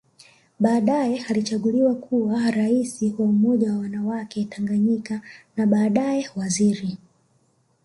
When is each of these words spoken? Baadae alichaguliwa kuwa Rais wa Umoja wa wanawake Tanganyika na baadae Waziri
Baadae 0.59 1.17
alichaguliwa 1.29 1.95
kuwa 1.95 2.51
Rais 2.51 3.01
wa 3.19 3.25
Umoja 3.25 3.73
wa 3.73 3.79
wanawake 3.79 4.43
Tanganyika 4.45 5.21
na 5.57 5.65
baadae 5.65 6.29
Waziri 6.35 6.97